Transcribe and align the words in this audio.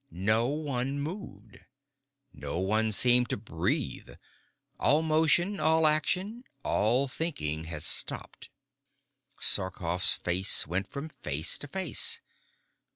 No 0.09 0.47
one 0.47 0.99
moved. 0.99 1.59
No 2.33 2.59
one 2.59 2.91
seemed 2.91 3.29
to 3.29 3.37
breathe. 3.37 4.09
All 4.79 5.03
motion, 5.03 5.59
all 5.59 5.85
action, 5.85 6.43
all 6.63 7.07
thinking, 7.07 7.65
had 7.65 7.83
stopped. 7.83 8.49
Sarkoff's 9.39 10.15
face 10.15 10.65
went 10.65 10.87
from 10.87 11.07
face 11.09 11.55
to 11.59 11.67
face. 11.67 12.19